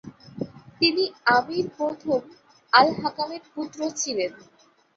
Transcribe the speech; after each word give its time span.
তিনি 0.79 1.03
আমির 1.31 1.65
প্রথম 1.77 2.19
আল-হাকামের 2.73 3.43
পুত্র 3.53 3.79
ছিলেন। 3.95 4.31